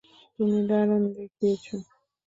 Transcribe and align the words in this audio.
তুমি 0.35 0.59
দারুণ 0.69 1.03
দেখিয়েছ। 1.15 1.65